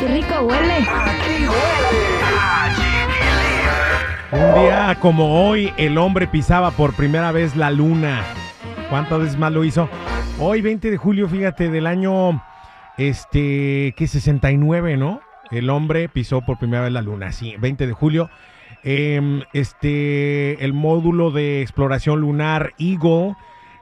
¡Qué 0.00 0.08
rico 0.08 0.34
huele! 0.44 0.78
Un 4.32 4.54
día 4.62 4.96
como 4.98 5.46
hoy, 5.46 5.74
el 5.76 5.98
hombre 5.98 6.26
pisaba 6.26 6.70
por 6.70 6.94
primera 6.94 7.32
vez 7.32 7.54
la 7.54 7.70
luna. 7.70 8.24
¿Cuántas 8.88 9.18
veces 9.18 9.38
más 9.38 9.52
lo 9.52 9.62
hizo? 9.62 9.90
Hoy, 10.38 10.62
20 10.62 10.90
de 10.90 10.96
julio, 10.96 11.28
fíjate, 11.28 11.68
del 11.68 11.86
año, 11.86 12.42
este, 12.96 13.92
que 13.94 14.06
69, 14.06 14.96
¿no? 14.96 15.20
El 15.50 15.68
hombre 15.68 16.08
pisó 16.08 16.40
por 16.40 16.58
primera 16.58 16.84
vez 16.84 16.92
la 16.92 17.02
luna, 17.02 17.30
sí, 17.32 17.56
20 17.58 17.86
de 17.86 17.92
julio. 17.92 18.30
Em, 18.82 19.42
este, 19.52 20.64
el 20.64 20.72
módulo 20.72 21.30
de 21.30 21.60
exploración 21.60 22.22
lunar 22.22 22.72
Eagle, 22.78 23.34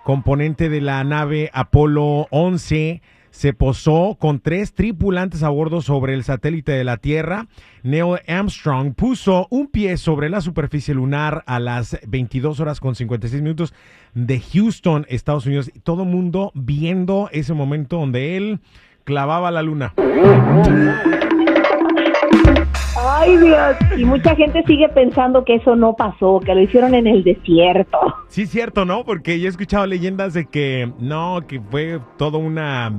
componente 0.03 0.69
de 0.69 0.81
la 0.81 1.05
nave 1.05 1.49
Apolo 1.53 2.27
11, 2.31 3.03
se 3.31 3.53
posó 3.53 4.17
con 4.19 4.41
tres 4.41 4.73
tripulantes 4.73 5.43
a 5.43 5.49
bordo 5.49 5.81
sobre 5.81 6.15
el 6.15 6.25
satélite 6.25 6.73
de 6.73 6.85
la 6.85 6.97
Tierra. 6.97 7.47
Neil 7.83 8.19
Armstrong 8.27 8.95
puso 8.95 9.47
un 9.51 9.69
pie 9.69 9.97
sobre 9.97 10.29
la 10.29 10.41
superficie 10.41 10.95
lunar 10.95 11.45
a 11.47 11.61
las 11.61 11.99
22 12.07 12.61
horas 12.61 12.81
con 12.81 12.95
56 12.95 13.43
minutos 13.43 13.75
de 14.15 14.41
Houston, 14.41 15.07
Estados 15.09 15.47
Unidos. 15.47 15.71
Todo 15.83 16.05
mundo 16.05 16.53
viendo 16.55 17.29
ese 17.33 17.55
momento 17.55 17.99
donde 17.99 18.37
él 18.37 18.61
clavaba 19.05 19.51
la 19.51 19.63
luna. 19.63 19.95
Ay, 23.01 23.37
Dios. 23.37 23.77
Y 23.97 24.05
mucha 24.05 24.35
gente 24.35 24.63
sigue 24.67 24.89
pensando 24.89 25.45
que 25.45 25.57
eso 25.57 25.77
no 25.77 25.95
pasó, 25.95 26.41
que 26.41 26.55
lo 26.55 26.61
hicieron 26.61 26.95
en 26.95 27.07
el 27.07 27.25
desierto. 27.25 27.99
Sí, 28.29 28.43
es 28.43 28.51
cierto, 28.51 28.85
¿no? 28.85 29.05
Porque 29.05 29.41
yo 29.41 29.47
he 29.47 29.49
escuchado 29.51 29.87
leyendas 29.87 30.35
de 30.35 30.47
que 30.47 30.93
no, 30.99 31.41
que 31.47 31.61
fue 31.61 32.01
toda 32.17 32.39
una 32.39 32.93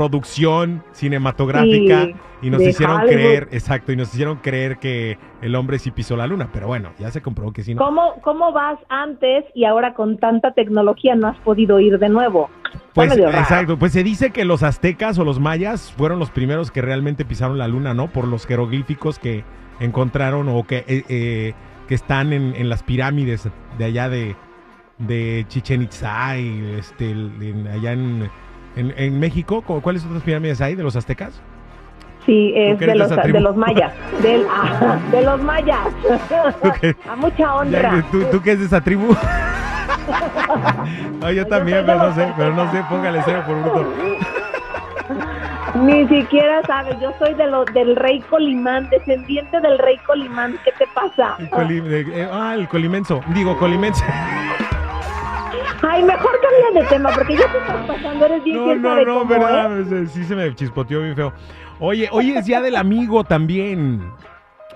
producción 0.00 0.82
cinematográfica 0.92 2.04
Sí, 2.06 2.14
y 2.40 2.48
nos 2.48 2.62
hicieron 2.62 2.96
Hollywood. 3.02 3.12
creer, 3.12 3.48
exacto, 3.52 3.92
y 3.92 3.96
nos 3.96 4.08
hicieron 4.14 4.36
creer 4.38 4.78
que 4.78 5.18
el 5.42 5.54
hombre 5.54 5.78
sí 5.78 5.90
pisó 5.90 6.16
la 6.16 6.26
luna, 6.26 6.48
pero 6.50 6.68
bueno, 6.68 6.90
ya 6.98 7.10
se 7.10 7.20
comprobó 7.20 7.52
que 7.52 7.62
sí. 7.62 7.74
¿no? 7.74 7.84
¿Cómo, 7.84 8.14
¿Cómo 8.22 8.50
vas 8.50 8.78
antes 8.88 9.44
y 9.54 9.66
ahora 9.66 9.92
con 9.92 10.16
tanta 10.16 10.52
tecnología 10.54 11.14
no 11.16 11.28
has 11.28 11.36
podido 11.40 11.80
ir 11.80 11.98
de 11.98 12.08
nuevo? 12.08 12.48
Pues 12.94 13.14
exacto, 13.14 13.78
pues 13.78 13.92
se 13.92 14.02
dice 14.02 14.30
que 14.30 14.46
los 14.46 14.62
aztecas 14.62 15.18
o 15.18 15.24
los 15.24 15.38
mayas 15.38 15.92
fueron 15.98 16.18
los 16.18 16.30
primeros 16.30 16.70
que 16.70 16.80
realmente 16.80 17.26
pisaron 17.26 17.58
la 17.58 17.68
luna, 17.68 17.92
¿no? 17.92 18.08
Por 18.08 18.26
los 18.26 18.46
jeroglíficos 18.46 19.18
que 19.18 19.44
encontraron 19.80 20.48
o 20.48 20.66
que, 20.66 20.78
eh, 20.88 21.04
eh, 21.10 21.52
que 21.88 21.94
están 21.94 22.32
en, 22.32 22.54
en 22.56 22.70
las 22.70 22.82
pirámides 22.82 23.46
de 23.76 23.84
allá 23.84 24.08
de, 24.08 24.34
de 24.96 25.44
Chichen 25.48 25.82
Itza 25.82 26.38
y 26.38 26.74
este, 26.78 27.10
en- 27.10 27.68
allá 27.70 27.92
en, 27.92 28.30
en, 28.76 28.92
en 28.96 29.18
México. 29.20 29.62
¿cu- 29.62 29.80
¿Cuáles 29.80 30.04
otras 30.04 30.22
pirámides 30.22 30.60
hay 30.60 30.74
de 30.74 30.82
los 30.82 30.96
aztecas? 30.96 31.40
Sí, 32.26 32.52
es 32.54 32.78
de 32.78 32.94
los, 32.94 33.08
de 33.32 33.40
los 33.40 33.56
mayas. 33.56 33.92
Del, 34.22 34.44
ah, 34.50 34.98
de 35.10 35.22
los 35.22 35.42
mayas. 35.42 35.78
A 37.08 37.16
mucha 37.16 37.54
honra. 37.54 38.04
¿tú, 38.12 38.22
¿Tú 38.30 38.40
qué 38.42 38.52
es 38.52 38.60
de 38.60 38.66
esa 38.66 38.80
tribu? 38.80 39.16
Ay, 41.22 41.36
yo 41.36 41.46
también, 41.46 41.84
pero 41.86 41.98
no 41.98 42.14
sé, 42.14 42.32
pero 42.36 42.54
no 42.54 42.70
sé, 42.72 42.82
póngale 42.88 43.20
cero 43.24 43.42
por 43.46 43.60
bruto. 43.62 43.92
Ni 45.82 46.06
siquiera 46.08 46.62
sabes, 46.66 46.96
yo 47.00 47.12
soy 47.18 47.34
de 47.34 47.46
lo, 47.46 47.64
del 47.66 47.94
rey 47.96 48.20
Colimán, 48.28 48.88
descendiente 48.90 49.60
del 49.60 49.78
rey 49.78 49.96
Colimán. 50.06 50.56
¿Qué 50.64 50.72
te 50.72 50.86
pasa? 50.94 51.36
El 51.38 51.48
coli- 51.50 51.82
eh, 52.12 52.28
ah, 52.32 52.54
el 52.56 52.68
colimenso, 52.68 53.20
digo, 53.34 53.56
colimense. 53.56 54.04
Mejor 56.02 56.32
cambia 56.40 56.82
de 56.82 56.88
tema 56.88 57.10
porque 57.14 57.36
ya 57.36 57.52
te 57.52 57.58
estás 57.58 57.86
pasando, 57.86 58.26
eres 58.26 58.44
bien 58.44 58.56
No, 58.56 58.74
no, 58.74 59.04
no, 59.04 59.18
cómo, 59.20 59.30
verdad, 59.30 59.80
¿eh? 59.80 60.02
eh, 60.02 60.06
sí 60.12 60.24
se 60.24 60.34
me 60.36 60.54
chispoteó 60.54 61.02
bien 61.02 61.16
feo. 61.16 61.32
Oye, 61.78 62.08
hoy 62.12 62.30
es 62.32 62.44
día 62.46 62.60
del 62.60 62.76
amigo 62.76 63.24
también. 63.24 64.02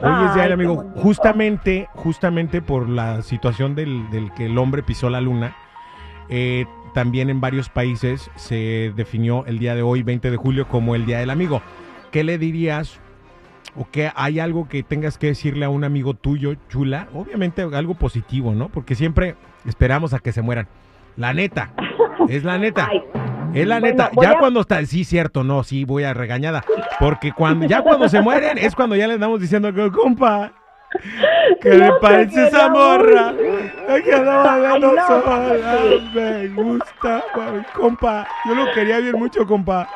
Hoy 0.00 0.26
es 0.26 0.34
día 0.34 0.44
del 0.44 0.52
amigo. 0.52 0.84
Justamente, 0.96 1.88
justamente 1.94 2.62
por 2.62 2.88
la 2.88 3.22
situación 3.22 3.74
del, 3.74 4.10
del 4.10 4.32
que 4.34 4.46
el 4.46 4.58
hombre 4.58 4.82
pisó 4.82 5.10
la 5.10 5.20
luna. 5.20 5.56
eh, 6.28 6.66
también 6.94 7.28
en 7.28 7.40
varios 7.40 7.68
países 7.68 8.30
se 8.36 8.92
definió 8.94 9.44
el 9.46 9.58
día 9.58 9.74
de 9.74 9.82
hoy, 9.82 10.04
20 10.04 10.30
de 10.30 10.36
julio, 10.36 10.68
como 10.68 10.94
el 10.94 11.06
día 11.06 11.18
del 11.18 11.30
amigo. 11.30 11.60
¿Qué 12.12 12.22
le 12.22 12.38
dirías? 12.38 13.00
¿O 13.76 13.90
que 13.90 14.12
hay 14.14 14.38
algo 14.38 14.68
que 14.68 14.84
tengas 14.84 15.18
que 15.18 15.26
decirle 15.26 15.64
a 15.64 15.70
un 15.70 15.82
amigo 15.82 16.14
tuyo, 16.14 16.54
chula? 16.68 17.08
Obviamente 17.12 17.62
algo 17.62 17.94
positivo, 17.94 18.54
¿no? 18.54 18.68
Porque 18.68 18.94
siempre 18.94 19.34
esperamos 19.66 20.14
a 20.14 20.20
que 20.20 20.30
se 20.30 20.40
mueran. 20.40 20.68
La 21.16 21.32
neta, 21.32 21.70
es 22.28 22.44
la 22.44 22.58
neta. 22.58 22.88
Ay, 22.90 23.02
Es 23.54 23.66
la 23.68 23.78
neta, 23.78 24.10
ya 24.20 24.30
a- 24.32 24.38
cuando 24.38 24.60
está, 24.60 24.84
sí, 24.84 25.04
cierto, 25.04 25.44
no, 25.44 25.62
sí, 25.62 25.84
voy 25.84 26.02
a 26.02 26.12
regañada. 26.12 26.64
Porque 26.98 27.30
cuando, 27.32 27.66
ya 27.66 27.82
cuando 27.82 28.08
se 28.08 28.20
mueren 28.20 28.58
es 28.58 28.74
cuando 28.74 28.96
ya 28.96 29.06
le 29.06 29.14
andamos 29.14 29.40
diciendo 29.40 29.72
que, 29.72 29.92
compa, 29.92 30.52
que 31.60 31.68
No 31.70 31.76
le 31.76 31.92
parece 32.00 32.48
esa 32.48 32.68
morra. 32.68 33.32
que 34.04 34.12
andaba 34.12 34.58
dando 34.58 34.92
no, 34.92 35.06
sola, 35.06 35.80
me 36.14 36.48
gusta, 36.48 37.22
compa. 37.76 38.26
Yo 38.48 38.54
lo 38.56 38.72
quería 38.72 38.98
bien 38.98 39.14
mucho, 39.16 39.46
compa. 39.46 39.88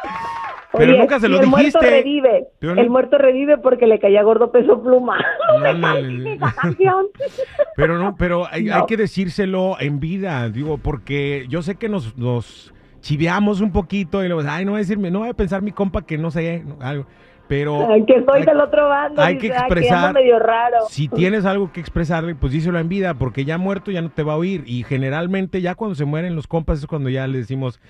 Pero 0.79 0.93
oye, 0.93 1.01
nunca 1.01 1.21
se 1.21 1.29
lo 1.29 1.41
el 1.41 1.47
muerto 1.47 1.81
revive. 1.81 2.47
Pero 2.59 2.75
no- 2.75 2.81
El 2.81 2.91
muerto 2.91 3.19
revive 3.19 3.59
porque 3.59 3.87
le 3.87 3.99
caía 3.99 4.23
gordo 4.23 4.51
peso 4.53 4.83
pluma. 4.83 5.19
Esa 5.65 6.53
canción. 6.61 7.07
Pero 7.77 7.99
no, 7.99 8.17
pero 8.17 8.47
hay, 8.51 8.65
No. 8.65 8.75
hay 8.77 8.83
que 8.87 8.97
decírselo 8.97 9.77
en 9.81 10.01
vida, 10.01 10.49
digo, 10.49 10.79
porque 10.79 11.47
yo 11.49 11.63
sé 11.63 11.77
que 11.77 11.89
nos, 11.89 12.17
nos 12.17 12.75
chiveamos 13.01 13.61
un 13.61 13.71
poquito 13.71 14.25
y 14.25 14.29
luego, 14.29 14.43
ay, 14.49 14.65
no 14.65 14.73
voy 14.73 14.79
a 14.79 14.83
decirme, 14.83 15.11
no 15.13 15.21
voy 15.21 15.29
a 15.29 15.35
pensar 15.35 15.63
mi 15.63 15.71
compa 15.71 16.03
que 16.05 16.19
no 16.19 16.31
sé, 16.33 16.65
no, 16.67 16.77
algo. 16.81 17.07
Pero 17.47 17.89
Ay, 17.91 18.05
que 18.05 18.17
estoy 18.17 18.41
hay- 18.41 18.47
del 18.47 18.61
otro 18.61 18.89
bando. 18.89 19.23
hay 19.23 19.37
dice, 19.37 19.47
que 19.49 19.53
"Ay, 19.55 19.61
expresar- 19.61 20.07
ando 20.09 20.21
medio 20.21 20.39
raro. 20.39 20.77
si 20.91 21.09
tienes 21.09 21.47
algo 21.47 21.73
que 21.73 21.81
expresarle, 21.81 22.35
pues 22.35 22.53
díselo 22.53 22.79
en 22.79 22.89
vida, 22.91 23.15
porque 23.15 23.45
ya 23.47 23.57
muerto 23.57 23.91
ya 23.91 24.03
no 24.03 24.11
te 24.11 24.23
va 24.23 24.35
a 24.35 24.37
oír. 24.37 24.65
Y 24.67 24.83
generalmente 24.83 25.63
ya 25.63 25.75
cuando 25.75 25.95
se 25.95 26.05
mueren 26.05 26.35
los 26.37 26.47
compas 26.47 26.81
es 26.81 26.87
cuando 26.87 27.09
ya 27.09 27.27
le 27.27 27.39
decimos, 27.39 27.81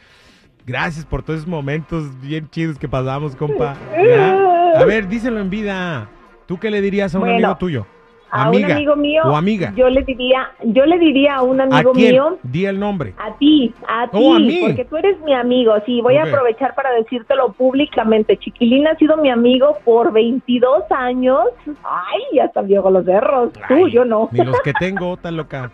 gracias 0.68 1.04
por 1.06 1.22
todos 1.22 1.38
esos 1.40 1.48
momentos 1.50 2.04
bien 2.20 2.48
chidos 2.50 2.78
que 2.78 2.86
pasamos, 2.88 3.34
compa. 3.34 3.74
¿Ya? 3.96 4.80
A 4.80 4.84
ver, 4.84 5.08
díselo 5.08 5.40
en 5.40 5.50
vida. 5.50 6.08
¿Tú 6.46 6.58
qué 6.58 6.70
le 6.70 6.80
dirías 6.80 7.14
a 7.14 7.18
un 7.18 7.22
Bueno, 7.24 7.36
amigo 7.36 7.56
tuyo? 7.58 7.86
A 8.30 8.50
un 8.50 8.62
amigo 8.62 8.94
mío. 8.94 9.22
o 9.24 9.34
amiga. 9.36 9.72
Yo 9.74 9.88
le 9.88 10.02
diría, 10.02 10.50
yo 10.62 10.84
le 10.84 10.98
diría 10.98 11.36
a 11.36 11.42
un 11.42 11.62
¿A 11.62 11.64
amigo 11.64 11.92
quién? 11.92 12.12
mío. 12.12 12.38
Di 12.42 12.66
el 12.66 12.78
nombre. 12.78 13.14
A 13.18 13.34
ti, 13.38 13.72
a 13.88 14.06
ti, 14.10 14.18
Oh, 14.20 14.34
¿a 14.34 14.38
mí? 14.38 14.58
porque 14.60 14.84
tú 14.84 14.98
eres 14.98 15.18
mi 15.22 15.32
amigo. 15.32 15.72
Sí, 15.86 16.02
voy 16.02 16.16
a 16.16 16.24
aprovechar 16.24 16.74
para 16.74 16.90
decírtelo 16.92 17.52
públicamente. 17.54 18.36
Chiquilín 18.36 18.86
ha 18.86 18.94
sido 18.96 19.16
mi 19.16 19.30
amigo 19.30 19.78
por 19.82 20.12
22 20.12 20.84
años. 20.90 21.40
Ay, 21.82 22.20
ya 22.34 22.44
están 22.44 22.66
viejos 22.66 22.92
los 22.92 23.06
cerros. 23.06 23.50
Tú, 23.66 23.88
yo 23.88 24.04
no. 24.04 24.28
Ni 24.30 24.44
los 24.44 24.60
que 24.60 24.72
tengo, 24.78 25.16
tan 25.16 25.38
loca. 25.38 25.70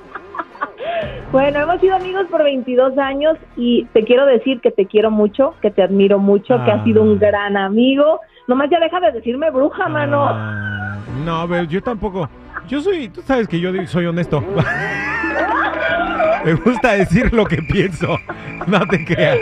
Bueno, 1.32 1.61
hemos 1.61 1.81
sido 1.81 1.96
amigos 1.96 2.26
por 2.31 2.43
22 2.44 2.96
años 2.99 3.37
y 3.56 3.85
te 3.93 4.05
quiero 4.05 4.25
decir 4.26 4.61
que 4.61 4.70
te 4.70 4.87
quiero 4.87 5.11
mucho, 5.11 5.55
que 5.61 5.70
te 5.70 5.82
admiro 5.82 6.19
mucho, 6.19 6.62
que 6.64 6.70
Ah. 6.70 6.75
has 6.76 6.85
sido 6.85 7.02
un 7.02 7.19
gran 7.19 7.56
amigo. 7.56 8.20
Nomás 8.46 8.69
ya 8.70 8.79
deja 8.79 9.00
de 9.00 9.12
decirme 9.12 9.50
bruja, 9.50 9.88
mano. 9.88 10.26
Ah, 10.29 10.96
no, 11.25 11.41
a 11.41 11.46
ver, 11.46 11.67
yo 11.67 11.82
tampoco. 11.82 12.29
Yo 12.69 12.81
soy, 12.81 13.08
tú 13.08 13.20
sabes 13.23 13.49
que 13.49 13.58
yo 13.61 13.70
soy 13.87 14.06
honesto. 14.06 14.43
Me 16.44 16.52
gusta 16.55 16.93
decir 16.93 17.32
lo 17.32 17.44
que 17.46 17.56
pienso. 17.62 18.17
No 18.67 18.81
te 18.87 19.05
creas. 19.05 19.38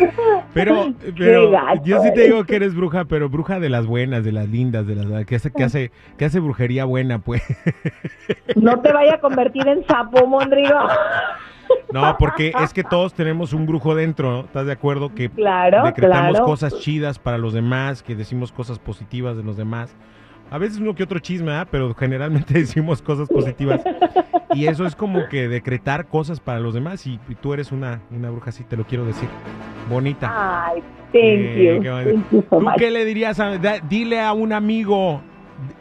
Pero, 0.55 0.93
yo 1.85 2.03
sí 2.03 2.13
te 2.15 2.25
digo 2.25 2.45
que 2.45 2.57
eres 2.57 2.75
bruja, 2.75 3.05
pero 3.07 3.29
bruja 3.31 3.59
de 3.59 3.71
las 3.71 3.87
buenas, 3.87 4.25
de 4.25 4.33
las 4.33 4.49
lindas, 4.49 4.87
de 4.87 4.97
las 4.97 5.25
que 5.25 5.37
hace, 5.37 5.51
que 5.51 5.65
hace, 5.65 5.93
que 6.19 6.25
hace 6.27 6.41
brujería 6.41 6.85
buena, 6.85 7.21
pues. 7.21 7.43
No 8.57 8.81
te 8.81 8.93
vaya 8.93 9.15
a 9.15 9.21
convertir 9.21 9.67
en 9.67 9.87
sapo, 9.87 10.27
Mondrigo. 10.27 10.79
No, 11.93 12.17
porque 12.19 12.53
es 12.63 12.73
que 12.73 12.85
todos 12.85 13.15
tenemos 13.15 13.53
un 13.53 13.67
brujo 13.67 13.95
dentro, 13.95 14.31
¿no? 14.31 14.41
¿Estás 14.41 14.67
de 14.67 14.73
acuerdo? 14.73 15.15
Que 15.15 15.31
Claro, 15.31 15.85
decretamos 15.85 16.31
claro. 16.33 16.45
cosas 16.45 16.79
chidas 16.81 17.19
para 17.19 17.39
los 17.39 17.53
demás, 17.55 18.03
que 18.03 18.15
decimos 18.15 18.53
cosas 18.53 18.79
positivas 18.79 19.37
de 19.37 19.43
los 19.43 19.57
demás. 19.57 19.97
A 20.51 20.59
veces 20.59 20.79
uno 20.81 20.95
que 20.95 21.03
otro 21.03 21.19
chisme, 21.19 21.53
¿ah? 21.53 21.67
pero 21.71 21.95
generalmente 21.95 22.53
decimos 22.59 23.01
cosas 23.01 23.29
positivas. 23.29 23.83
Y 24.55 24.67
eso 24.67 24.85
es 24.85 24.95
como 24.95 25.29
que 25.29 25.49
decretar 25.49 26.07
cosas 26.09 26.41
para 26.41 26.61
los 26.61 26.75
demás. 26.75 27.07
Y, 27.07 27.19
y 27.29 27.35
tú 27.37 27.55
eres 27.55 27.73
una, 27.73 28.03
una 28.11 28.29
bruja, 28.31 28.51
así 28.51 28.65
te 28.65 28.77
lo 28.77 28.85
quiero 28.85 29.07
decir. 29.07 29.29
Bonita. 29.93 30.65
Ay, 30.67 30.81
thank 31.13 31.15
Eh, 31.15 31.75
you. 31.77 31.83
qué 31.83 31.91
bonito. 31.91 32.11
Thank 32.13 32.31
you 32.33 32.43
so 32.51 32.59
¿Tú 32.59 32.65
much. 32.65 32.75
qué 32.79 32.91
le 32.91 33.05
dirías? 33.05 33.39
A, 33.41 33.59
da- 33.59 33.79
dile 33.81 34.21
a 34.21 34.33
un 34.33 34.53
amigo, 34.53 35.21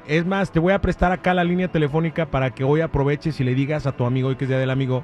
Es 0.08 0.26
más, 0.28 0.52
te 0.52 0.60
voy 0.60 0.74
a 0.74 0.80
prestar 0.82 1.12
acá 1.12 1.34
la 1.34 1.44
línea 1.44 1.68
telefónica 1.68 2.28
para 2.28 2.52
que 2.52 2.64
hoy 2.64 2.82
aproveches 2.82 3.40
y 3.40 3.44
le 3.44 3.56
digas 3.56 3.88
a 3.88 3.92
tu 3.94 4.06
amigo, 4.06 4.28
hoy 4.30 4.36
que 4.36 4.44
es 4.44 4.50
día 4.50 4.60
del 4.60 4.70
amigo, 4.70 5.02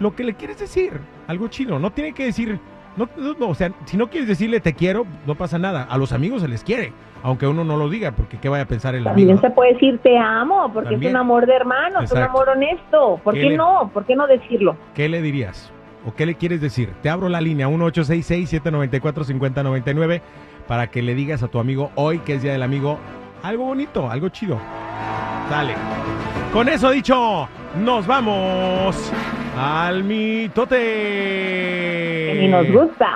lo 0.00 0.14
que 0.14 0.24
le 0.24 0.32
quieres 0.34 0.58
decir. 0.58 0.92
Algo 1.26 1.48
chido. 1.48 1.78
No 1.78 1.90
tiene 1.92 2.12
que 2.14 2.24
decir. 2.24 2.58
No, 2.96 3.08
no, 3.16 3.34
no, 3.38 3.48
o 3.50 3.54
sea, 3.54 3.70
si 3.84 3.96
no 3.98 4.08
quieres 4.08 4.28
decirle 4.28 4.60
te 4.60 4.72
quiero, 4.74 5.04
no 5.26 5.34
pasa 5.34 5.58
nada. 5.58 5.82
A 5.84 5.98
los 5.98 6.12
amigos 6.12 6.40
se 6.42 6.48
les 6.48 6.62
quiere, 6.64 6.92
aunque 7.22 7.46
uno 7.46 7.62
no 7.64 7.76
lo 7.76 7.88
diga, 7.90 8.12
porque 8.12 8.38
qué 8.38 8.48
vaya 8.48 8.64
a 8.64 8.68
pensar 8.68 8.94
el 8.94 9.04
También 9.04 9.30
amigo. 9.30 9.40
se 9.46 9.50
puede 9.50 9.74
decir 9.74 9.98
te 10.02 10.16
amo, 10.18 10.70
porque 10.72 10.90
También. 10.90 11.10
es 11.10 11.14
un 11.14 11.20
amor 11.20 11.46
de 11.46 11.54
hermanos, 11.54 11.96
un 12.10 12.18
Exacto. 12.18 12.30
amor 12.30 12.48
honesto. 12.50 13.20
¿Por 13.22 13.34
¿Qué 13.34 13.40
qué 13.40 13.48
le- 13.50 13.56
no? 13.58 13.90
¿Por 13.92 14.04
qué 14.06 14.16
no 14.16 14.26
decirlo? 14.26 14.76
¿Qué 14.94 15.08
le 15.10 15.20
dirías? 15.20 15.70
¿O 16.06 16.14
qué 16.14 16.26
le 16.26 16.34
quieres 16.34 16.60
decir? 16.60 16.90
Te 17.02 17.08
abro 17.08 17.28
la 17.28 17.40
línea 17.40 17.68
1866-794-5099 17.68 20.20
para 20.66 20.88
que 20.90 21.02
le 21.02 21.14
digas 21.14 21.42
a 21.42 21.48
tu 21.48 21.58
amigo 21.58 21.90
hoy, 21.94 22.18
que 22.20 22.34
es 22.34 22.42
Día 22.42 22.52
del 22.52 22.62
Amigo, 22.62 22.98
algo 23.42 23.64
bonito, 23.66 24.10
algo 24.10 24.28
chido. 24.28 24.58
Dale. 25.50 25.74
Con 26.52 26.68
eso 26.68 26.90
dicho, 26.90 27.48
nos 27.82 28.06
vamos 28.06 29.12
al 29.58 30.04
mitote. 30.04 30.76
Que 32.32 32.38
ni 32.40 32.48
nos 32.48 32.66
gusta. 32.70 33.08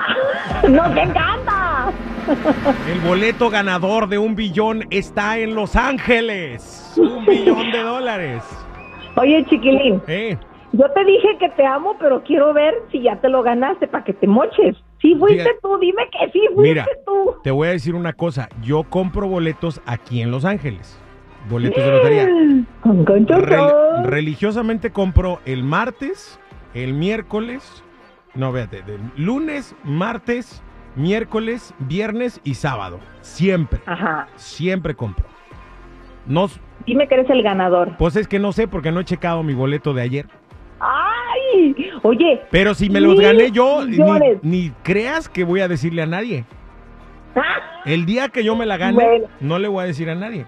¡Nos 0.68 0.96
encanta! 0.96 1.90
El 2.92 3.00
boleto 3.00 3.50
ganador 3.50 4.08
de 4.08 4.18
un 4.18 4.34
billón 4.34 4.84
está 4.90 5.38
en 5.38 5.54
Los 5.54 5.76
Ángeles. 5.76 6.92
Un 6.96 7.24
billón 7.24 7.70
de 7.70 7.82
dólares. 7.82 8.42
Oye, 9.16 9.44
chiquilín, 9.48 10.02
Eh, 10.08 10.36
yo 10.76 10.90
te 10.92 11.04
dije 11.04 11.28
que 11.38 11.48
te 11.50 11.64
amo, 11.66 11.96
pero 11.98 12.22
quiero 12.22 12.52
ver 12.52 12.74
si 12.90 13.02
ya 13.02 13.20
te 13.20 13.28
lo 13.28 13.42
ganaste 13.42 13.86
para 13.88 14.04
que 14.04 14.12
te 14.12 14.26
moches. 14.26 14.76
Sí 15.00 15.14
fuiste 15.18 15.42
Diga- 15.44 15.56
tú, 15.62 15.78
dime 15.78 16.02
que 16.10 16.30
sí 16.32 16.40
fuiste 16.54 16.62
Mira, 16.62 16.86
tú. 17.06 17.34
te 17.42 17.50
voy 17.50 17.68
a 17.68 17.72
decir 17.72 17.94
una 17.94 18.12
cosa. 18.12 18.48
Yo 18.62 18.82
compro 18.84 19.28
boletos 19.28 19.80
aquí 19.86 20.20
en 20.22 20.30
Los 20.30 20.44
Ángeles. 20.44 21.00
Boletos 21.48 21.82
de 21.84 21.90
lotería. 21.90 22.28
Con 22.80 23.04
concho 23.04 23.34
Rel- 23.34 24.04
religiosamente 24.04 24.90
compro 24.90 25.38
el 25.44 25.62
martes, 25.62 26.40
el 26.74 26.92
miércoles, 26.92 27.84
no, 28.34 28.50
véate, 28.52 28.82
del 28.82 29.00
lunes, 29.16 29.76
martes, 29.84 30.62
miércoles, 30.96 31.72
viernes 31.78 32.40
y 32.42 32.54
sábado. 32.54 32.98
Siempre, 33.20 33.80
Ajá. 33.86 34.26
siempre 34.34 34.94
compro. 34.94 35.26
No, 36.26 36.48
Dime 36.84 37.06
que 37.06 37.14
eres 37.14 37.30
el 37.30 37.42
ganador. 37.42 37.96
pues 37.98 38.16
es 38.16 38.26
que 38.26 38.38
no 38.40 38.50
sé 38.52 38.66
porque 38.66 38.90
no 38.90 39.00
he 39.00 39.04
checado 39.04 39.42
mi 39.44 39.54
boleto 39.54 39.94
de 39.94 40.02
ayer. 40.02 40.26
Oye, 42.02 42.40
Pero 42.50 42.74
si 42.74 42.90
me 42.90 43.00
los 43.00 43.18
gané 43.18 43.50
yo, 43.50 43.84
ni, 43.86 43.98
ni 44.42 44.70
creas 44.82 45.28
que 45.28 45.44
voy 45.44 45.60
a 45.60 45.68
decirle 45.68 46.02
a 46.02 46.06
nadie. 46.06 46.44
¡ah! 47.34 47.82
El 47.84 48.04
día 48.06 48.28
que 48.28 48.42
yo 48.44 48.56
me 48.56 48.66
la 48.66 48.76
gane, 48.76 48.94
Bueno. 48.94 49.26
no 49.40 49.58
le 49.58 49.68
voy 49.68 49.84
a 49.84 49.86
decir 49.86 50.10
a 50.10 50.14
nadie. 50.14 50.46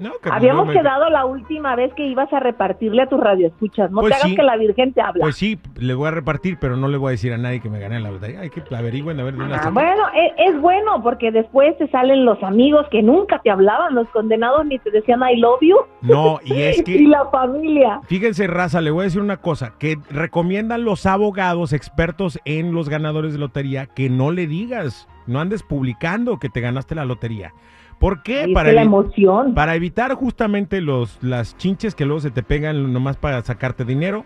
No, 0.00 0.12
que 0.22 0.30
habíamos 0.30 0.66
no 0.66 0.72
me- 0.72 0.78
quedado 0.80 1.08
la 1.10 1.24
última 1.26 1.76
vez 1.76 1.92
que 1.94 2.06
ibas 2.06 2.32
a 2.32 2.40
repartirle 2.40 3.02
a 3.02 3.06
tus 3.06 3.20
radioescuchas. 3.20 3.90
No 3.90 4.00
Pues 4.00 4.10
te 4.12 4.16
hagas 4.16 4.28
sí. 4.30 4.34
que 4.36 4.42
la 4.42 4.56
Virgen 4.56 4.92
te 4.92 5.00
habla. 5.00 5.20
Pues 5.22 5.36
sí, 5.36 5.58
le 5.76 5.94
voy 5.94 6.08
a 6.08 6.10
repartir, 6.12 6.58
pero 6.60 6.76
no 6.76 6.88
le 6.88 6.96
voy 6.96 7.08
a 7.08 7.10
decir 7.12 7.32
a 7.32 7.38
nadie 7.38 7.60
que 7.60 7.68
me 7.70 7.78
gané 7.78 8.00
la 8.00 8.10
lotería. 8.10 8.40
Hay 8.40 8.50
que 8.50 8.62
averigüen 8.74 9.20
a 9.20 9.24
ver 9.24 9.34
de 9.36 9.44
una 9.44 9.56
Ah, 9.56 9.70
bueno, 9.70 10.02
e- 10.14 10.34
es, 10.48 10.60
bueno 10.60 11.02
porque 11.02 11.30
después 11.30 11.76
te 11.78 11.86
salen 11.88 12.24
los 12.24 12.42
amigos 12.42 12.86
que 12.90 13.02
nunca 13.02 13.40
te 13.42 13.50
hablaban, 13.50 13.94
los 13.94 14.08
condenados 14.08 14.64
ni 14.66 14.78
te 14.78 14.90
decían 14.90 15.20
I 15.30 15.36
love 15.36 15.60
you. 15.60 15.76
No, 16.02 16.38
y 16.44 16.54
es 16.62 16.78
y 16.80 16.84
que, 16.84 17.00
la 17.02 17.26
familia. 17.30 18.00
fíjense, 18.06 18.46
raza, 18.46 18.80
le 18.80 18.90
voy 18.90 19.02
a 19.02 19.04
decir 19.04 19.20
una 19.20 19.36
cosa, 19.36 19.74
que 19.78 19.96
recomiendan 20.10 20.84
los 20.84 21.04
abogados 21.06 21.72
expertos 21.72 22.38
en 22.44 22.72
los 22.72 22.88
ganadores 22.88 23.32
de 23.34 23.38
lotería 23.38 23.86
que 23.86 24.08
no 24.08 24.30
le 24.30 24.46
digas, 24.46 25.08
no 25.26 25.40
andes 25.40 25.62
publicando 25.62 26.38
que 26.38 26.48
te 26.48 26.60
ganaste 26.60 26.94
la 26.94 27.04
lotería. 27.04 27.52
¿Por 28.00 28.22
qué? 28.24 28.40
Ahí 28.40 28.54
Para, 28.54 28.72
la 28.72 28.82
emoción. 28.82 29.54
para 29.54 29.76
evitar 29.76 30.12
justamente 30.14 30.80
los, 30.80 31.22
las 31.22 31.56
chinches 31.58 31.94
que 31.94 32.04
luego 32.06 32.20
se 32.20 32.30
te 32.32 32.42
pegan 32.42 32.92
nomás 32.92 33.16
para 33.16 33.40
sacarte 33.42 33.84
dinero. 33.84 34.24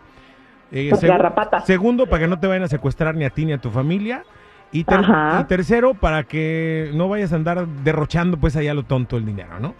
Eh, 0.73 0.89
Las 0.91 1.03
seg- 1.03 1.09
garrapatas. 1.09 1.67
Segundo, 1.67 2.07
para 2.07 2.23
que 2.23 2.29
no 2.29 2.39
te 2.41 2.47
vayan 2.47 2.63
a 2.63 2.69
secuestrar 2.69 3.15
ni 3.17 3.25
a 3.25 3.31
ti 3.31 3.45
ni 3.45 3.53
a 3.53 3.59
tu 3.59 3.71
familia. 3.71 4.25
Y, 4.73 4.85
ter- 4.85 5.01
Ajá. 5.01 5.41
y 5.41 5.45
tercero, 5.45 5.95
para 5.95 6.23
que 6.25 6.91
no 6.95 7.09
vayas 7.09 7.33
a 7.33 7.37
andar 7.37 7.67
derrochando 7.85 8.39
pues 8.39 8.57
allá 8.57 8.73
lo 8.75 8.85
tonto 8.85 9.17
el 9.17 9.27
dinero, 9.27 9.59
¿no? 9.61 9.75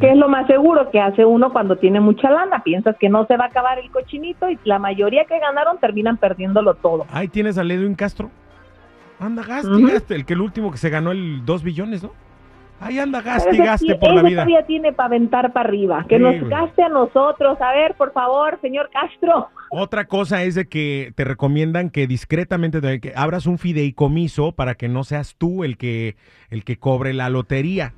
Que 0.00 0.10
es 0.10 0.16
lo 0.16 0.28
más 0.30 0.46
seguro 0.46 0.90
que 0.90 0.98
hace 1.00 1.24
uno 1.24 1.52
cuando 1.52 1.76
tiene 1.76 2.00
mucha 2.00 2.30
lana. 2.30 2.62
Piensas 2.64 2.96
que 2.98 3.08
no 3.10 3.26
se 3.26 3.36
va 3.36 3.44
a 3.44 3.48
acabar 3.48 3.78
el 3.78 3.90
cochinito 3.90 4.48
y 4.50 4.58
la 4.64 4.78
mayoría 4.78 5.26
que 5.26 5.38
ganaron 5.38 5.78
terminan 5.78 6.16
perdiéndolo 6.16 6.74
todo. 6.74 7.04
Ahí 7.12 7.28
tienes 7.28 7.58
a 7.58 7.62
Edwin 7.62 7.94
Castro. 7.94 8.30
Anda, 9.20 9.42
gaste. 9.44 10.14
El 10.14 10.24
que 10.24 10.32
el 10.32 10.40
último 10.40 10.70
que 10.70 10.78
se 10.78 10.88
ganó 10.90 11.12
el 11.12 11.44
2 11.44 11.62
billones, 11.62 12.02
¿no? 12.02 12.12
Ahí 12.80 12.98
anda, 12.98 13.22
gaste, 13.22 13.56
gaste 13.56 13.94
por 13.96 14.12
la 14.14 14.22
vida. 14.22 14.42
todavía 14.44 14.66
tiene 14.66 14.92
para 14.92 15.06
aventar 15.06 15.52
para 15.52 15.68
arriba. 15.68 16.04
Que 16.08 16.16
Sí, 16.16 16.22
nos 16.22 16.36
güey. 16.38 16.50
gaste 16.50 16.82
a 16.82 16.88
nosotros. 16.90 17.58
A 17.60 17.72
ver, 17.72 17.94
por 17.94 18.12
favor, 18.12 18.58
señor 18.60 18.90
Castro. 18.92 19.48
Otra 19.70 20.04
cosa 20.04 20.42
es 20.42 20.54
de 20.54 20.68
que 20.68 21.12
te 21.16 21.24
recomiendan 21.24 21.90
que 21.90 22.06
discretamente 22.06 22.80
te- 22.80 23.00
que 23.00 23.12
abras 23.16 23.46
un 23.46 23.58
fideicomiso 23.58 24.52
para 24.52 24.74
que 24.74 24.88
no 24.88 25.04
seas 25.04 25.36
tú 25.36 25.64
el 25.64 25.76
que 25.78 26.16
el 26.50 26.64
que 26.64 26.76
cobre 26.78 27.14
la 27.14 27.30
lotería, 27.30 27.94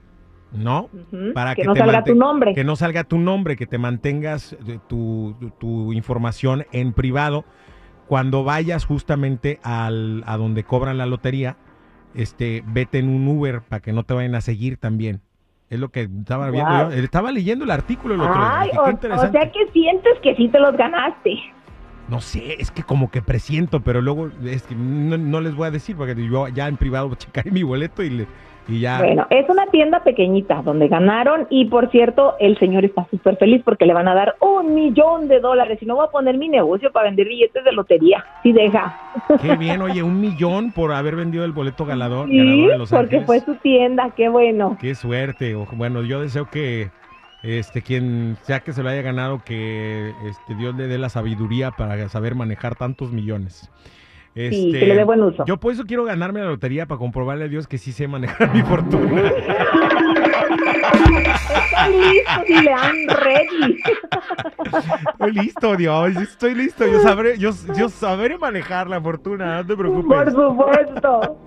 ¿no? 0.52 0.88
Para 1.34 1.54
que 1.54 1.62
que, 1.62 1.66
no 1.66 1.74
te 1.74 1.80
salga 1.80 2.04
tu 2.04 2.14
nombre. 2.14 2.54
Que 2.54 2.64
no 2.64 2.76
salga 2.76 3.04
tu 3.04 3.18
nombre, 3.18 3.56
que 3.56 3.66
te 3.66 3.78
mantengas 3.78 4.52
eh, 4.66 4.78
tu, 4.88 5.36
tu- 5.40 5.50
tu 5.58 5.92
información 5.92 6.64
en 6.72 6.92
privado. 6.92 7.44
Cuando 8.06 8.44
vayas 8.44 8.86
justamente 8.86 9.58
al, 9.62 10.22
a 10.26 10.36
donde 10.38 10.64
cobran 10.64 10.96
la 10.96 11.04
lotería, 11.04 11.56
este, 12.14 12.62
vete 12.66 12.98
en 12.98 13.08
un 13.08 13.26
Uber 13.28 13.60
para 13.62 13.80
que 13.80 13.92
no 13.92 14.02
te 14.04 14.14
vayan 14.14 14.34
a 14.34 14.40
seguir 14.40 14.76
también. 14.76 15.20
Es 15.70 15.78
lo 15.78 15.90
que 15.90 16.02
estaba 16.02 16.50
viendo 16.50 16.70
Wow. 16.70 16.90
yo. 16.90 16.96
Estaba 16.96 17.30
leyendo 17.30 17.64
el 17.64 17.70
artículo 17.70 18.14
el 18.14 18.20
otro 18.20 18.34
día. 18.34 18.60
Ay, 18.60 18.70
o, 18.78 18.82
o 18.84 19.30
sea 19.30 19.52
que 19.52 19.66
sientes 19.72 20.12
que 20.22 20.34
sí 20.34 20.48
te 20.48 20.58
los 20.58 20.74
ganaste. 20.76 21.38
No 22.08 22.20
sé, 22.20 22.56
es 22.60 22.70
que 22.70 22.82
como 22.82 23.10
que 23.10 23.20
presiento, 23.22 23.80
pero 23.80 24.00
luego 24.00 24.30
es 24.44 24.62
que 24.62 24.74
no, 24.74 25.18
no 25.18 25.40
les 25.40 25.54
voy 25.54 25.68
a 25.68 25.70
decir 25.70 25.94
porque 25.96 26.14
yo 26.16 26.48
ya 26.48 26.66
en 26.68 26.76
privado 26.76 27.14
checaré 27.16 27.50
mi 27.50 27.62
boleto 27.62 28.02
y, 28.02 28.08
le, 28.10 28.26
y 28.66 28.80
ya. 28.80 28.98
Bueno, 28.98 29.26
es 29.28 29.46
una 29.50 29.66
tienda 29.66 30.02
pequeñita 30.02 30.62
donde 30.62 30.88
ganaron 30.88 31.46
y 31.50 31.66
por 31.66 31.90
cierto, 31.90 32.34
el 32.40 32.58
señor 32.58 32.86
está 32.86 33.06
súper 33.10 33.36
feliz 33.36 33.60
porque 33.62 33.84
le 33.84 33.92
van 33.92 34.08
a 34.08 34.14
dar 34.14 34.36
un 34.40 34.74
millón 34.74 35.28
de 35.28 35.40
dólares 35.40 35.78
y 35.82 35.86
no 35.86 35.96
voy 35.96 36.06
a 36.06 36.10
poner 36.10 36.38
mi 36.38 36.48
negocio 36.48 36.90
para 36.92 37.06
vender 37.06 37.28
billetes 37.28 37.62
de 37.62 37.72
lotería. 37.72 38.24
Sí, 38.42 38.52
deja. 38.52 38.98
Qué 39.42 39.56
bien, 39.56 39.82
oye, 39.82 40.02
un 40.02 40.18
millón 40.20 40.72
por 40.72 40.92
haber 40.92 41.14
vendido 41.16 41.44
el 41.44 41.52
boleto 41.52 41.84
ganador, 41.84 42.26
Sí, 42.28 42.38
ganador 42.38 42.70
de 42.72 42.78
Los 42.78 42.90
porque 42.90 43.16
Ángeles. 43.18 43.26
fue 43.26 43.40
su 43.40 43.54
tienda, 43.56 44.10
qué 44.16 44.28
bueno. 44.30 44.78
Qué 44.80 44.94
suerte. 44.94 45.54
Bueno, 45.72 46.02
yo 46.02 46.20
deseo 46.22 46.48
que 46.50 46.90
este 47.42 47.82
quien 47.82 48.36
sea 48.42 48.60
que 48.60 48.72
se 48.72 48.82
lo 48.82 48.88
haya 48.88 49.02
ganado, 49.02 49.42
que 49.44 50.14
este 50.24 50.54
Dios 50.54 50.74
le 50.74 50.86
dé 50.86 50.98
la 50.98 51.08
sabiduría 51.08 51.70
para 51.70 52.08
saber 52.08 52.34
manejar 52.34 52.74
tantos 52.74 53.12
millones. 53.12 53.70
Sí, 54.38 54.66
Este, 54.68 54.78
que 54.80 54.86
le 54.86 54.94
dé 54.94 55.04
buen 55.04 55.20
uso. 55.22 55.44
Yo 55.46 55.56
por 55.58 55.72
eso 55.72 55.84
quiero 55.84 56.04
ganarme 56.04 56.40
la 56.40 56.46
lotería 56.46 56.86
para 56.86 56.98
comprobarle 56.98 57.46
a 57.46 57.48
Dios 57.48 57.66
que 57.66 57.76
sí 57.78 57.90
sé 57.92 58.06
manejar 58.06 58.52
mi 58.54 58.62
fortuna. 58.62 59.22
Estoy 61.72 62.00
listo, 62.00 62.42
Dilean, 62.46 62.94
ready. 63.08 63.80
Estoy 65.12 65.32
listo, 65.32 65.76
Dios, 65.76 66.16
estoy 66.16 66.54
listo. 66.54 66.86
Yo 66.86 67.00
sabré, 67.00 67.38
yo, 67.38 67.50
yo 67.76 67.88
sabré 67.88 68.38
manejar 68.38 68.88
la 68.88 69.00
fortuna, 69.00 69.56
no 69.56 69.66
te 69.66 69.76
Por 69.76 69.78
preocupes. 69.78 70.34
supuesto. 70.34 71.38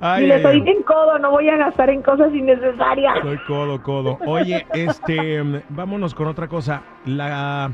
Ay, 0.00 0.24
y 0.24 0.26
le 0.26 0.34
ay, 0.34 0.42
soy 0.42 0.52
ay. 0.56 0.60
bien 0.60 0.82
codo, 0.82 1.18
no 1.18 1.30
voy 1.30 1.48
a 1.48 1.56
gastar 1.56 1.90
en 1.90 2.02
cosas 2.02 2.34
innecesarias. 2.34 3.14
Soy 3.22 3.38
codo, 3.46 3.82
codo. 3.82 4.18
Oye, 4.26 4.66
este, 4.74 5.42
vámonos 5.70 6.14
con 6.14 6.26
otra 6.26 6.48
cosa. 6.48 6.82
La, 7.06 7.72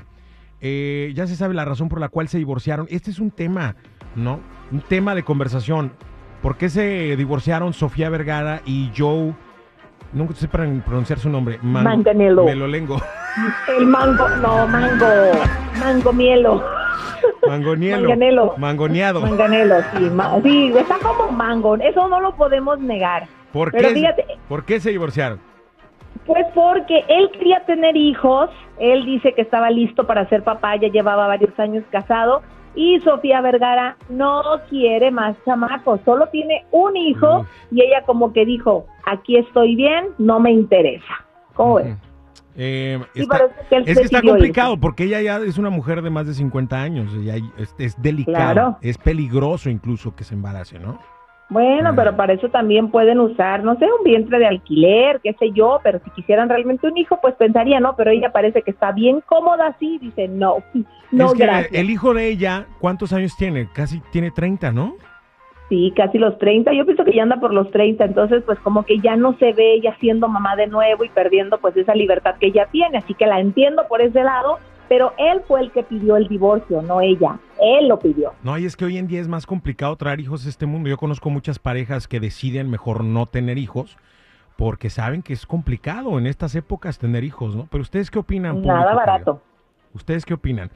eh, 0.61 1.12
ya 1.14 1.26
se 1.26 1.37
sabe 1.37 1.55
la 1.55 1.64
razón 1.64 1.88
por 1.88 2.00
la 2.00 2.09
cual 2.09 2.29
se 2.29 2.38
divorciaron. 2.38 2.87
Este 2.90 3.11
es 3.11 3.19
un 3.19 3.31
tema, 3.31 3.76
¿no? 4.17 4.40
Un 4.73 4.81
tema 4.81 5.14
de 5.14 5.23
conversación. 5.23 5.93
¿Por 6.43 6.57
qué 6.57 6.69
se 6.69 7.17
divorciaron 7.17 7.73
Sofía 7.73 8.09
Vergara 8.11 8.62
y 8.64 8.90
Joe? 8.97 9.35
No 10.12 10.29
sé 10.33 10.49
para 10.49 10.64
pronunciar 10.85 11.19
su 11.19 11.29
nombre. 11.29 11.59
Man- 11.62 11.85
Manganello. 11.85 12.45
Melolengo. 12.45 13.00
El 13.79 13.87
mango, 13.87 14.29
no, 14.43 14.67
mango, 14.67 15.07
mango 15.79 16.12
mielo. 16.12 16.64
Mangonielo. 17.47 18.00
Manganelo. 18.02 18.55
Mangoneado. 18.57 19.21
Manganelo, 19.21 19.76
sí, 19.97 20.11
ma- 20.11 20.40
sí, 20.43 20.73
está 20.76 20.99
como 20.99 21.31
mango, 21.31 21.76
eso 21.76 22.09
no 22.09 22.21
lo 22.21 22.35
podemos 22.35 22.79
negar. 22.81 23.29
¿Por 23.52 23.71
Pero 23.73 23.88
qué, 23.88 23.95
fíjate, 23.95 24.25
¿Por 24.49 24.64
qué 24.64 24.81
se 24.81 24.90
divorciaron? 24.90 25.40
Pues 26.26 26.47
porque 26.55 27.05
él 27.09 27.31
quería 27.33 27.64
tener 27.67 27.97
hijos, 27.97 28.50
él 28.79 29.05
dice 29.05 29.33
que 29.35 29.43
estaba 29.43 29.71
listo 29.71 30.07
para 30.07 30.29
ser 30.29 30.43
papá, 30.45 30.76
ya 30.76 30.88
llevaba 30.88 31.26
varios 31.26 31.59
años 31.59 31.85
casado, 31.90 32.43
y 32.75 33.00
Sofía 33.00 33.40
Vergara 33.40 33.97
no 34.09 34.43
quiere 34.69 35.11
más 35.11 35.37
chamacos, 35.45 36.00
solo 36.05 36.29
tiene 36.29 36.64
un 36.71 36.97
hijo, 36.97 37.47
y 37.71 37.83
ella 37.83 38.02
como 38.07 38.33
que 38.33 38.45
dijo, 38.45 38.87
aquí 39.07 39.37
estoy 39.37 39.75
bien, 39.75 40.07
no 40.19 40.38
me 40.38 40.52
interesa. 40.52 41.25
¿Cómo 41.55 41.75
ves? 41.76 41.97
Eh, 42.57 42.99
Sí, 43.14 43.23
está- 43.23 43.38
parece 43.38 43.55
que 43.69 43.76
él 43.76 43.85
es 43.87 43.99
que 43.99 44.05
está 44.05 44.23
complicado 44.23 44.76
porque 44.79 45.05
ella 45.05 45.21
ya 45.23 45.37
es 45.38 45.57
una 45.57 45.71
mujer 45.71 46.02
de 46.02 46.11
más 46.11 46.26
de 46.26 46.35
50 46.35 46.81
años. 46.81 47.12
ahí 47.33 47.43
es, 47.57 47.75
es 47.79 48.00
delicado. 48.02 48.37
Claro. 48.52 48.76
Es 48.83 48.99
peligroso 48.99 49.71
incluso 49.71 50.14
que 50.14 50.25
se 50.25 50.35
embarace, 50.35 50.79
¿no? 50.79 50.99
Bueno, 51.50 51.92
pero 51.97 52.14
para 52.16 52.33
eso 52.33 52.49
también 52.49 52.92
pueden 52.92 53.19
usar, 53.19 53.64
no 53.64 53.76
sé, 53.76 53.85
un 53.87 54.04
vientre 54.04 54.38
de 54.38 54.47
alquiler, 54.47 55.21
qué 55.21 55.35
sé 55.35 55.50
yo, 55.50 55.80
pero 55.83 55.99
si 56.04 56.11
quisieran 56.12 56.49
realmente 56.49 56.87
un 56.87 56.97
hijo, 56.97 57.19
pues 57.21 57.35
pensaría, 57.35 57.80
no, 57.80 57.97
pero 57.97 58.12
ella 58.12 58.30
parece 58.30 58.62
que 58.62 58.71
está 58.71 58.92
bien 58.92 59.21
cómoda 59.26 59.66
así, 59.66 59.99
dice, 59.99 60.28
no, 60.28 60.59
no, 61.11 61.26
es 61.26 61.33
que 61.35 61.42
gracias. 61.42 61.73
el 61.73 61.90
hijo 61.90 62.14
de 62.14 62.28
ella, 62.28 62.66
¿cuántos 62.78 63.12
años 63.12 63.37
tiene? 63.37 63.69
Casi 63.73 64.00
tiene 64.12 64.30
30, 64.30 64.71
¿no? 64.71 64.95
Sí, 65.69 65.92
casi 65.97 66.19
los 66.19 66.38
30, 66.38 66.73
yo 66.73 66.85
pienso 66.85 67.04
que 67.04 67.14
ya 67.14 67.25
anda 67.25 67.40
por 67.40 67.52
los 67.52 67.69
30, 67.73 68.04
entonces 68.04 68.45
pues 68.45 68.59
como 68.61 68.85
que 68.85 69.00
ya 69.00 69.16
no 69.16 69.37
se 69.38 69.52
ve 69.52 69.75
ella 69.75 69.97
siendo 69.99 70.28
mamá 70.28 70.54
de 70.54 70.69
nuevo 70.69 71.02
y 71.02 71.09
perdiendo 71.09 71.59
pues 71.59 71.76
esa 71.76 71.97
libertad 71.97 72.37
que 72.38 72.47
ella 72.47 72.69
tiene, 72.71 72.99
así 72.99 73.14
que 73.14 73.26
la 73.26 73.40
entiendo 73.40 73.87
por 73.88 74.00
ese 74.02 74.23
lado, 74.23 74.59
pero 74.90 75.14
él 75.18 75.40
fue 75.47 75.61
el 75.61 75.70
que 75.70 75.85
pidió 75.85 76.16
el 76.16 76.26
divorcio, 76.26 76.82
no 76.82 77.00
ella. 77.00 77.38
Él 77.61 77.87
lo 77.87 78.00
pidió. 78.00 78.32
No, 78.42 78.59
y 78.59 78.64
es 78.64 78.76
que 78.76 78.85
hoy 78.85 78.99
en 78.99 79.06
día 79.06 79.20
es 79.20 79.28
más 79.28 79.47
complicado 79.47 79.94
traer 79.94 80.18
hijos 80.18 80.44
a 80.44 80.49
este 80.49 80.66
mundo. 80.66 80.88
Yo 80.88 80.97
conozco 80.97 81.30
muchas 81.30 81.61
parejas 81.61 82.09
que 82.09 82.18
deciden 82.18 82.68
mejor 82.68 83.04
no 83.04 83.26
tener 83.26 83.56
hijos 83.56 83.97
porque 84.56 84.90
saben 84.90 85.23
que 85.23 85.32
es 85.32 85.47
complicado 85.47 86.18
en 86.18 86.26
estas 86.26 86.56
épocas 86.56 86.99
tener 86.99 87.23
hijos, 87.23 87.54
¿no? 87.54 87.68
Pero 87.70 87.82
ustedes 87.82 88.11
qué 88.11 88.18
opinan? 88.18 88.62
Nada 88.62 88.92
barato. 88.92 89.40
¿Ustedes 89.94 90.25
qué 90.25 90.35
opinan? 90.35 90.73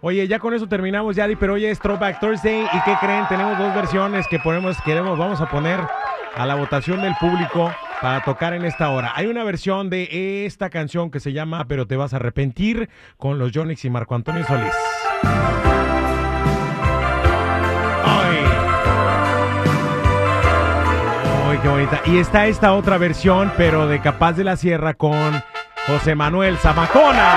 Oye, 0.00 0.26
ya 0.26 0.40
con 0.40 0.54
eso 0.54 0.66
terminamos, 0.66 1.14
Yadi, 1.14 1.36
pero 1.36 1.54
hoy 1.54 1.64
es 1.64 1.78
Throwback 1.78 2.18
Thursday 2.18 2.64
y 2.64 2.80
¿qué 2.84 2.96
creen? 2.98 3.28
Tenemos 3.28 3.56
dos 3.58 3.72
versiones 3.76 4.26
que 4.26 4.40
ponemos, 4.40 4.76
queremos, 4.82 5.16
vamos 5.16 5.40
a 5.40 5.48
poner 5.48 5.78
a 6.34 6.46
la 6.46 6.56
votación 6.56 7.00
del 7.00 7.14
público 7.20 7.70
para 8.02 8.24
tocar 8.24 8.52
en 8.52 8.64
esta 8.64 8.90
hora. 8.90 9.12
Hay 9.14 9.26
una 9.26 9.44
versión 9.44 9.88
de 9.88 10.44
esta 10.44 10.70
canción 10.70 11.10
que 11.10 11.20
se 11.20 11.32
llama 11.32 11.64
Pero 11.68 11.86
te 11.86 11.96
vas 11.96 12.12
a 12.12 12.16
arrepentir 12.16 12.90
con 13.16 13.38
los 13.38 13.52
Jonix 13.52 13.84
y 13.84 13.90
Marco 13.90 14.16
Antonio 14.16 14.44
Solís. 14.44 14.74
Ay. 18.04 18.38
Ay, 21.48 21.58
qué 21.62 21.68
bonita. 21.68 22.00
Y 22.06 22.18
está 22.18 22.46
esta 22.46 22.74
otra 22.74 22.98
versión, 22.98 23.52
pero 23.56 23.86
de 23.86 24.00
Capaz 24.00 24.32
de 24.32 24.42
la 24.42 24.56
Sierra 24.56 24.94
con 24.94 25.40
José 25.86 26.16
Manuel 26.16 26.58
Zamacona. 26.58 27.32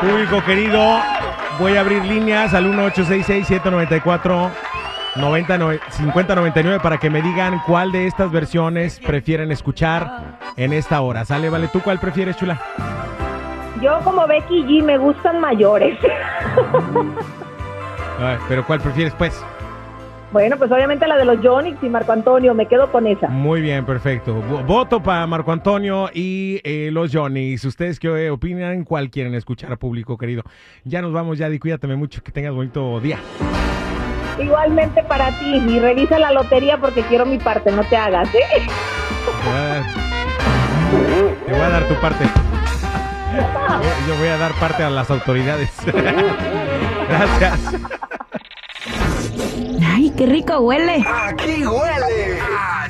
Público 0.00 0.44
querido, 0.44 1.00
voy 1.60 1.76
a 1.76 1.80
abrir 1.80 2.04
líneas 2.04 2.52
al 2.52 2.66
1866-794-5099 5.14 6.80
para 6.80 6.98
que 6.98 7.10
me 7.10 7.22
digan 7.22 7.60
cuál 7.66 7.92
de 7.92 8.06
estas 8.06 8.30
versiones 8.30 9.00
prefieren 9.00 9.50
escuchar 9.52 10.38
en 10.56 10.72
esta 10.72 11.00
hora. 11.00 11.24
Sale, 11.24 11.48
vale, 11.50 11.68
¿tú 11.68 11.80
cuál 11.80 11.98
prefieres, 11.98 12.36
chula? 12.36 12.60
Yo 13.82 13.98
como 14.04 14.26
Becky 14.26 14.62
G 14.64 14.82
me 14.82 14.98
gustan 14.98 15.40
mayores. 15.40 15.98
Ay, 18.20 18.36
pero 18.48 18.64
¿cuál 18.66 18.80
prefieres, 18.80 19.12
pues? 19.14 19.42
bueno, 20.32 20.56
pues 20.56 20.70
obviamente 20.72 21.06
la 21.06 21.16
de 21.16 21.24
los 21.24 21.38
Jonix 21.44 21.80
y 21.80 21.88
Marco 21.88 22.10
Antonio, 22.10 22.54
me 22.54 22.66
quedo 22.66 22.90
con 22.90 23.06
esa. 23.06 23.28
Muy 23.28 23.60
bien, 23.60 23.84
perfecto. 23.86 24.34
Vo- 24.50 24.64
Voto 24.66 25.00
para 25.00 25.24
Marco 25.28 25.52
Antonio 25.52 26.10
y 26.12 26.60
eh, 26.64 26.90
los 26.92 27.14
Johnny's. 27.14 27.64
¿Ustedes 27.64 28.00
qué 28.00 28.30
opinan? 28.30 28.82
¿Cuál 28.82 29.10
quieren 29.10 29.34
escuchar, 29.36 29.78
público 29.78 30.18
querido? 30.18 30.42
Ya 30.82 31.02
nos 31.02 31.12
vamos, 31.12 31.38
Yadi. 31.38 31.60
Cuídate 31.60 31.86
mucho. 31.86 32.20
Que 32.24 32.32
tengas 32.32 32.52
bonito 32.52 32.98
día. 32.98 33.18
Igualmente 34.38 35.02
para 35.04 35.30
ti, 35.38 35.56
y 35.56 35.78
revisa 35.78 36.18
la 36.18 36.32
lotería 36.32 36.78
porque 36.78 37.02
quiero 37.02 37.24
mi 37.24 37.38
parte, 37.38 37.70
no 37.70 37.84
te 37.84 37.96
hagas, 37.96 38.28
¿eh? 38.34 38.66
Te 41.46 41.52
voy 41.52 41.60
a 41.60 41.68
dar, 41.68 41.88
tu 41.88 41.94
parte. 42.00 42.24
Yo 44.08 44.16
voy 44.16 44.28
a 44.28 44.36
dar 44.36 44.52
parte 44.54 44.82
a 44.82 44.90
las 44.90 45.10
autoridades. 45.10 45.70
Gracias. 47.08 47.60
Ay, 49.86 50.12
qué 50.16 50.26
rico 50.26 50.58
huele. 50.60 51.04
Aquí 51.06 51.66
huele 51.66 52.40
a 52.40 52.88